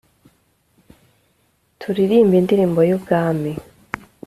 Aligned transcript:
Turirimbe 1.79 2.35
indirimbo 2.37 2.79
y 2.89 2.91
Ubwami 2.97 3.51